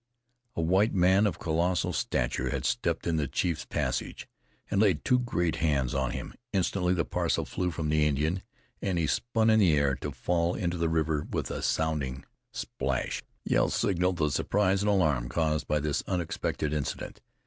A 0.55 0.61
white 0.61 0.95
man 0.95 1.27
of 1.27 1.37
colossal 1.37 1.93
stature 1.93 2.49
had 2.49 2.65
stepped 2.65 3.05
in 3.05 3.17
the 3.17 3.27
thief's 3.27 3.65
passage, 3.65 4.27
and 4.71 4.81
laid 4.81 5.03
two 5.05 5.19
great 5.19 5.57
hands 5.57 5.93
on 5.93 6.09
him. 6.09 6.33
Instantly 6.51 6.95
the 6.95 7.05
parcel 7.05 7.45
flew 7.45 7.69
from 7.69 7.89
the 7.89 8.07
Indian, 8.07 8.41
and 8.81 8.97
he 8.97 9.05
spun 9.05 9.51
in 9.51 9.59
the 9.59 9.77
air 9.77 9.93
to 9.97 10.11
fall 10.11 10.55
into 10.55 10.77
the 10.79 10.89
river 10.89 11.27
with 11.29 11.51
a 11.51 11.61
sounding 11.61 12.25
splash. 12.51 13.21
Yells 13.43 13.75
signaled 13.75 14.17
the 14.17 14.31
surprise 14.31 14.81
and 14.81 14.89
alarm 14.89 15.29
caused 15.29 15.67
by 15.67 15.79
this 15.79 16.01
unexpected 16.07 16.73
incident. 16.73 17.21